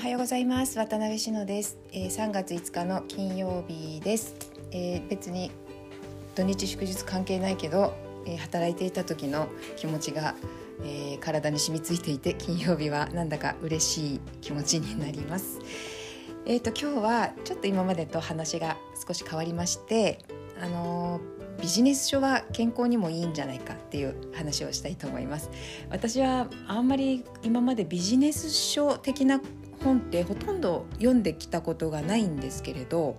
[0.00, 0.78] はようございます。
[0.78, 4.34] 渡辺志乃です、えー、3月5日の金曜日です、
[4.70, 5.50] えー、別に
[6.34, 7.92] 土日祝日関係ないけど、
[8.24, 10.34] えー、働いていた時の気持ちが、
[10.82, 15.58] えー、体に染みついていて金曜日はなんだか嬉しい気持ちになります。
[16.46, 20.20] えっ、と今日はちょっと今までと話が少し変わりまして
[20.62, 21.20] あの
[21.60, 25.50] ビジネス書は健康にもいいんじゃないかっていう話をしたいと思います。
[25.90, 29.42] 私はあんまり今までビジネス書的な
[29.82, 33.16] 本ってほとんど読んできたことがないんですけれど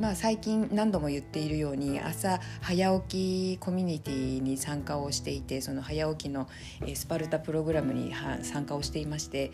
[0.00, 6.48] まあ、最近何度も言っているように朝早起きコミュニティに参加をしていてその早起きの
[6.94, 9.52] スパルタプログラムに参加をしていまして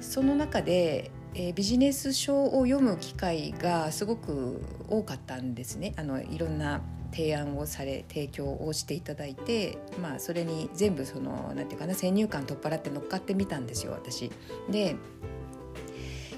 [0.00, 1.12] その中で
[1.54, 6.80] ビジネス書を読む機会がすごく多かったんですねあのいろんな
[7.12, 14.32] 提案をされ提供をしていただいて、まあ、それに全部そのなんていうかな先入観取っ払って乗っかってみたんですよ私。
[14.68, 14.96] で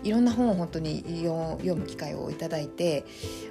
[0.07, 3.05] いろんな本を本当に読む機会をいただいて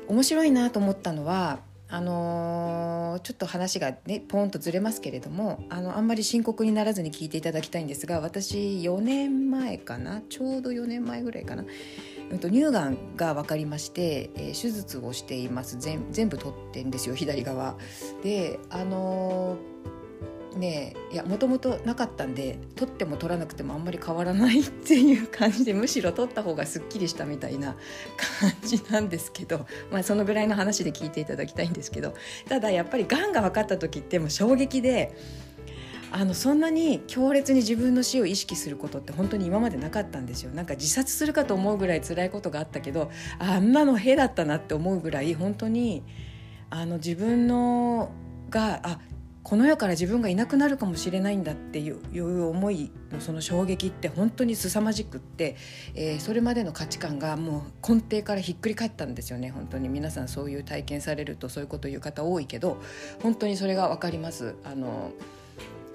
[0.08, 11.64] 面白いなと思ったのはあのー、ちょっと話がねポンとずれますけれどもあのあんまり深刻にならずに聞いていただきたいんですが私4年前かなちょうど4年前ぐらいかな、
[12.32, 17.76] うん、と乳がんが分かりまして、えー、手術をしています全部取ってんですよ左側。
[18.24, 19.76] であのー
[20.56, 27.76] ねいやもともとなかったんで取っても取らなくてもあんまり変わらないっていう感じで むしろ取った方がすっきりしたみたいな
[28.40, 32.14] 感じなんですけど、まあ、そのぐらいの話で聞いていただきたいんですけど
[32.48, 35.16] ただやっぱりがんが分かった時ってもう衝撃で。
[36.12, 46.04] あのそんなに強烈に自分の死を意識することって本当に今までなかったんですよなんか自殺するかと思うぐらい辛いことがあったけどあんなのへだったなって思うぐらい本当に
[46.70, 48.12] あの自分の
[48.50, 49.00] があ
[49.46, 55.56] この世から自分がいなくなるかもしれないんだっていう思いのその衝撃って本当に凄まじくって、
[55.94, 62.82] えー、それまでの価値観がもう根底からひっくり返ったんですよね本当に皆さんそういう体験されるとそういうことを言う方多いけど
[63.22, 64.56] 本当にそれが分かります。
[64.64, 65.12] あの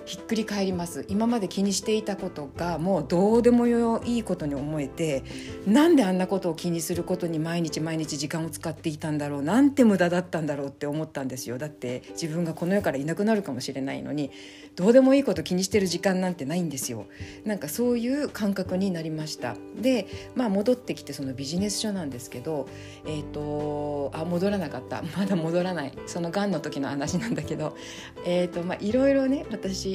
[0.05, 1.05] ひっくり返ります。
[1.09, 3.67] 今まで気にしていたことがもうどうでも
[4.05, 5.23] いいことに思えて
[5.67, 11.59] なんであんなことを気にすることに毎日毎日時間を使っていたんだろうなんて無駄だったんだろうって思ったんですよ。
[11.59, 14.31] だって自分がこの世からいなくなるかもしれないのに
[14.77, 17.07] どうでもいいこと気にしてる時間なんてないんですよ。
[17.45, 19.57] なんかそういう感覚になりました。
[19.81, 22.69] でまあ戻ってきてそのビジネス書なんですけど
[23.07, 25.03] えっ、ー、とあ戻らなかった。
[25.17, 25.93] まだ戻らない。
[26.07, 27.77] そのがんの時の話なんだけど
[28.25, 29.90] えっ、ー、とまあいろいろね私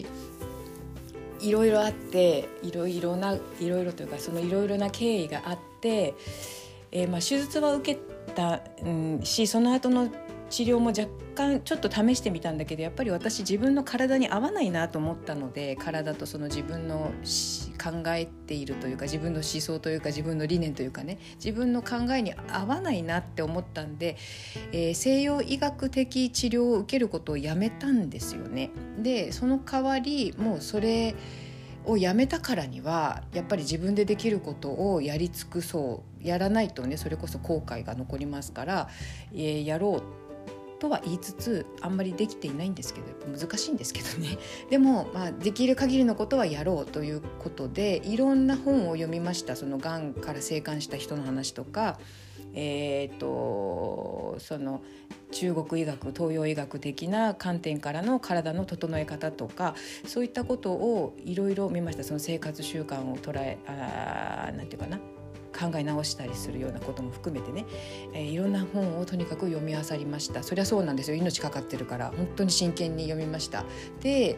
[1.42, 6.16] いろいろあっていろいろないろいろというかそのいろいろな経緯があって、
[6.92, 8.02] えー、まあ手術は受け
[8.34, 10.10] た、うん、しその後の
[10.50, 17.12] 治療も若干ちょっと試してみたんだけどやっぱり私自分の体に合わないなと思ったので体とその自分の
[17.82, 24.18] 考えているというか自分の思想というか自分の理念というかね自分の考えに合わないなって思ったんで、
[24.72, 28.72] えー、西洋医学的治療を受けることをやめたんですよね。
[29.00, 31.16] でその代わりもうそれ
[31.86, 38.90] をやめたからにはやっぱり自分でできることをやり尽くそうやらないとねそれこそ後悔が残りますから、
[39.34, 40.25] えー、やろう
[40.86, 44.38] とは言いつつあんまりできていないんですけど難しいんですけどね。
[44.70, 49.56] でも、まあ、できる限りのことはやろうということでいろんな本を読みました。
[49.56, 52.00] そのがんから生還した人の話とか、
[52.54, 54.84] えーと、その
[55.32, 59.76] 中国医学東洋医学的な観点からの体の整え方とか
[60.06, 62.04] そういったことをいろいろ見ました。
[62.04, 65.00] その生活習慣を捉えあなんていうかな。
[65.56, 67.66] 考え直したりするようなことも含めてね、
[68.14, 70.44] えー、いろんな本をとにかく読み漁りました。
[70.44, 71.18] そりゃそうなんですよ。
[71.18, 72.12] 命かかってるから。
[72.16, 73.66] 本当に真剣に読みました。
[74.02, 74.38] で、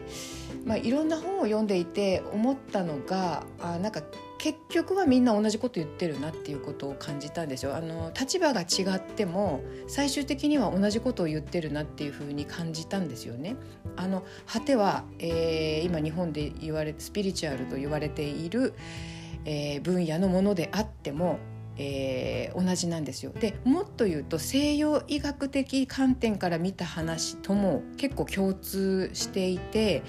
[0.64, 4.02] まあ、いろんな本を読んでいて思ったのがあなんか
[4.38, 7.74] 結局はみんな同じこと言ってるなっていうことを感じたんですよ。
[7.74, 13.56] あの立場が違っても最終的には同じことを言ってるなっていうふうに感じたんですよね。
[13.96, 18.74] あの果ては、えー、今日本で言われスピリチュアルと言われている、
[19.50, 21.38] えー、分野のものであっても
[21.80, 23.32] えー、同じなんですよ。
[23.32, 30.02] でもっと言うと西洋医学的観点から見た話とも結構共通していて、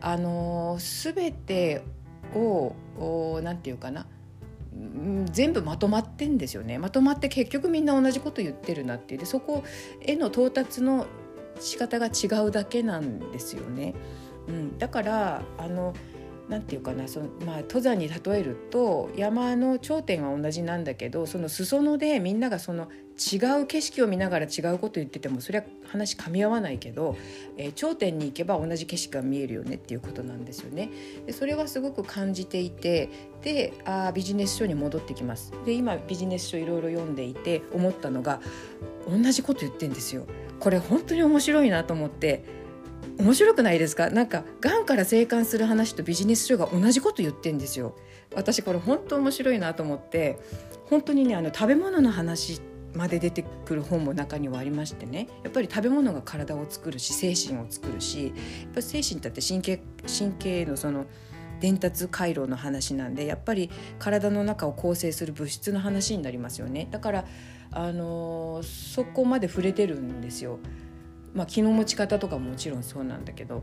[0.00, 1.84] あのー、全て
[2.34, 2.74] を
[3.44, 4.06] 何て言うかな
[5.30, 6.78] 全部まとまってんですよね。
[6.78, 9.62] まとまって結局みんな同じこと言ってるなってでそこ
[10.00, 11.06] への到達の
[11.60, 13.94] 仕方が違うだけなんですよね。
[14.48, 15.94] うん、だからあの
[16.48, 27.16] なんていうかなその、まあ、登山に例えると山の頂点は同じなんだけどその裾野でみんながその違う景色を見ながら違うこと言っててもそれは話噛み合わないけど、
[27.56, 30.90] えー、頂点に行けば同じ景色が見えるよねっていうことなんですよね。
[31.24, 33.08] でそれはすごく感じていて
[33.42, 35.52] であビジネス書に戻ってきます。
[35.64, 38.40] で今ビジネス書いろいろ読んでいて思ったのが
[39.08, 40.26] 同じこと言ってんですよ。
[40.58, 42.42] これ本当に面白いなと思って
[43.18, 44.10] 面白くないですか？
[44.10, 47.96] なんかがんから生還する話とビジネス書が同じこと言ってんですよ。
[48.34, 50.38] 私これ本当面白いなと思って
[50.86, 52.60] 本当にねあの食べ物の話
[52.92, 55.28] まで出てくる本も中にはありましてね。
[55.42, 58.32] やっぱり食べ物が体を作るし精神を作るしや
[58.70, 61.06] っぱ精神だって神経神経のその
[61.60, 66.88] 伝達回路の話なんでやっぱり体の中を構成する物質の話になりますよね。
[66.90, 67.24] だから
[67.70, 70.58] あのそこまで触れてるんですよ。
[71.34, 73.62] まあ、気の持ち方とかももちろんそうなんだけど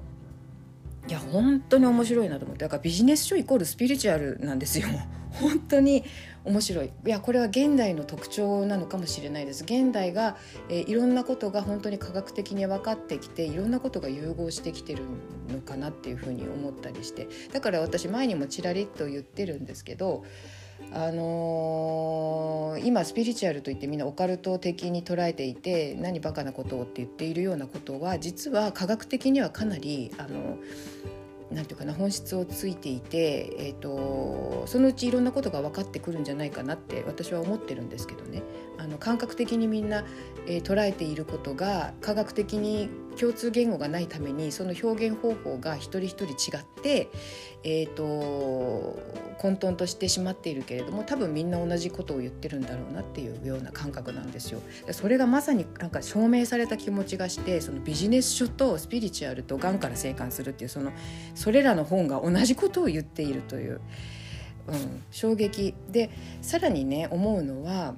[1.07, 4.87] いや本当に面白いなと思ってだからビジネス書イコールスピリチュアルなんですよ。
[5.31, 6.03] 本当に
[6.43, 6.91] 面白い。
[7.05, 9.63] いやこれは現代の特徴なのかもしれないです。
[9.63, 10.37] 現代が、
[10.69, 15.03] えー、いろんなことが本当に科学的に分かってきていろんなことが融合してきてる
[15.49, 17.27] のかなっていうふうに思ったりして。
[17.51, 20.23] だから私前にもちらりと言ってるんですけど
[20.93, 30.57] あのー、今スピリチュアルといってみんなオカルト的に捉えていて何バカなことをって言っているようなことは実は科学的にはかなりあの
[31.51, 38.41] なんていうかな本質をついていて、えーと、そのうちいろんなことが分かってくるんじゃないかなって私は思ってるんですけどね。
[38.77, 40.05] あの感覚的にみんな、
[40.47, 42.89] えー、捉えていることが科学的に
[43.21, 47.11] 共通言語がないためにその表現方法が一人一人違って、
[47.63, 48.99] えーと、
[49.37, 54.59] 混沌としてしまっているけれども多分みんな同じことを言ってるんだろうなっていうような感覚なんですよ。
[54.89, 60.91] それがまさになんか証明された気持ちがしてそのビジネス書とスピリチュアルとがんから生還するっていうその
[61.35, 63.81] それらの本が同じことを言っているという、
[64.67, 66.09] うん、衝撃で
[66.41, 67.93] さらにね思うのは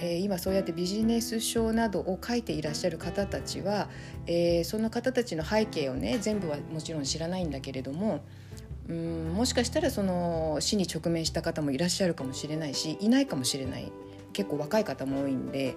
[0.00, 3.88] えー、今そうやってビジネス書などを書いていらっしゃる方たちは、
[4.26, 8.24] えー、その方たちの背景をね全部はもちろん知らないんだけれども
[8.88, 13.92] うんもしかしたらその死に直面した方もいらっしゃるかもしれないしいないかもしれない。
[14.32, 15.76] 結構若い方も多いんで。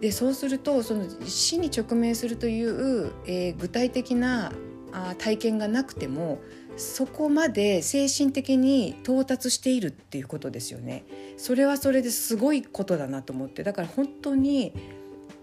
[0.00, 4.52] でそうするとその死に直面するという、えー、具体的な
[4.94, 6.38] あ体験がなくても
[6.76, 11.04] そこまで精神的に到達しているっていうことですよね。
[11.36, 14.72] それはそれですごいことだなと思ってだから本当に、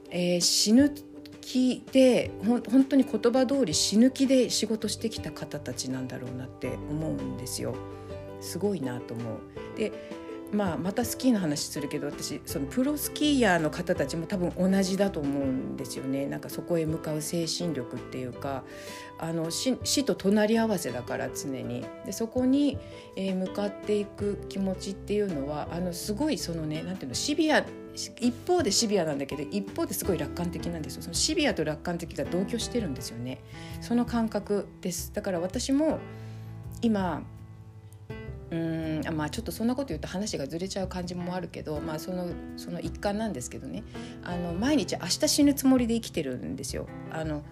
[0.09, 0.93] えー、死ぬ
[1.41, 7.75] 気で本当に言葉通り死ぬ気で仕事してきた方たちなんだろうなって思うんですよ。
[8.39, 9.77] すごいなと思う。
[9.77, 9.91] で
[10.51, 16.25] まあ、またスキーの話するけど私そのプロスキーヤーの方たちも多分同じだと思うんですよね。
[16.27, 18.63] なんかそこへ向かう精神力っていうか
[19.17, 21.85] あの死死と隣り合わせだから常に。
[22.05, 22.77] でそこに、
[23.15, 31.01] えー、向かっていく気持ちっていうのはあのすごいそのねなんていうのシビア一方でシビアなんだけど一方ですごい楽観的なんですよ。
[31.01, 33.39] そのシビアと楽観的が同居してるんですよね。
[33.79, 35.13] その感覚です。
[35.13, 35.99] だから私も
[36.81, 37.23] 今
[38.51, 42.27] うんまあちょっとそんなこと言うと話がずれちゃう感じもあるけど、まあ、その
[42.57, 43.83] その一環なんですけどね。
[44.23, 46.87] あの毎日明日死ぬつもりで生きてるんですよ。
[47.11, 47.43] あの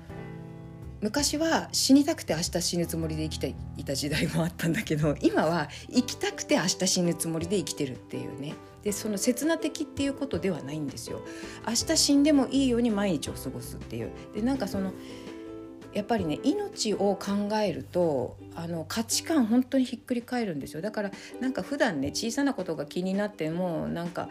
[1.02, 8.56] 昔は死にたくて明日死ぬつもりで生きていた時代もあったんだけど今は生きたくて明日死ぬつもりで生きてるっていうね。
[8.84, 11.22] でその刹那的っていうことではないんですよ。
[11.66, 14.12] 明日死んでもいいように毎日を過ごすっていう。
[14.36, 14.92] でなんかその
[16.00, 24.30] やっぱりね命を考えるとあの価値観本当にひっくり返るんですよだからなんか普段ね小さなことが気になってもなんか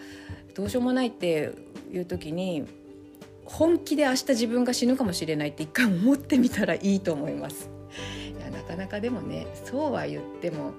[0.54, 1.52] どうしようもないって
[1.92, 2.64] いう時に
[3.44, 7.68] 本気で明日自分が死ぬかもしれないって一回思ってみたらいいと思います。
[8.34, 10.72] いやなかなかでもねそうは言っても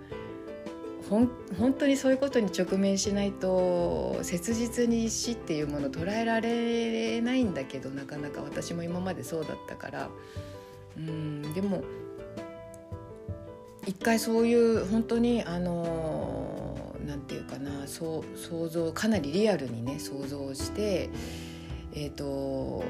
[1.08, 1.29] ほん
[1.60, 10.10] 本当にそういうことに直面しないと切実に死っていうものを捉えられないんだけどなかなか私も今までそうだったから
[11.08, 11.84] うんでも
[13.86, 21.10] 一回そういう本当にあのなんていうかなそう想像かなりリアルにね想像して
[21.94, 22.84] えーと、明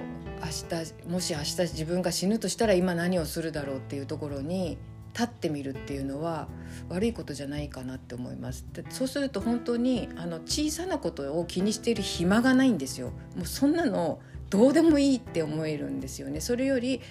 [0.69, 4.77] 日もし明日自分が死ぬとしたら今何をするだろうっていうところに
[5.13, 6.47] 立ってみるっていうのは
[6.89, 8.65] 悪いことじゃないかなって思います。
[8.89, 13.11] そうすると本当にあの小さなことを気にしている暇がないんですよ。
[13.35, 16.41] もうそんなのどうでもいいって思えるんですよね。
[16.41, 17.01] それより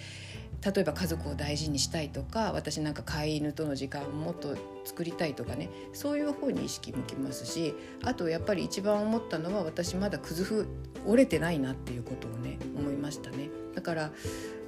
[0.64, 10.66] 例えば家族を大事にしたいとか私なんか飼い犬との時間をもっと作りたいとかねそういう方に意識向きますしあとやっぱり一番思ったのは私まだくずふ
[11.06, 13.50] 折れてないなっていうことをね思いましたね。
[13.74, 14.10] だから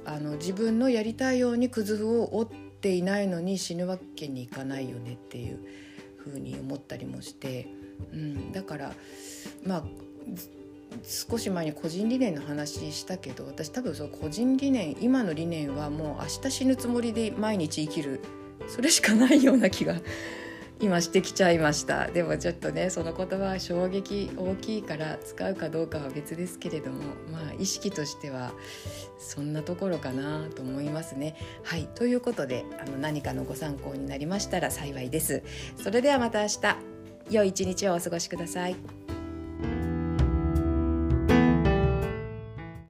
[0.05, 5.59] あの自分のやりたいようにくずふを折っていないのに死ぬわけにいかないよねっていう
[6.17, 7.67] ふうに思ったりもして、
[8.13, 8.93] うん、だから
[9.65, 9.83] まあ
[11.03, 18.21] 少し前に個人理念の話したけど私多分その個人理念今の理念はもう明日死ぬつもりで毎日生きる
[18.67, 19.95] それしかないような気が
[20.79, 28.51] 今してきちゃいましたでもちょっとねその言葉は衝撃大きいから使うかどうかは別ですけれどもまあ意識としては
[29.19, 31.35] そんなところかなと思いますね。
[31.63, 35.43] はいということであの何かのご参考になりましたら幸いです。
[35.81, 36.75] それではまた明日
[37.29, 39.00] 良い一日をお過ごしください。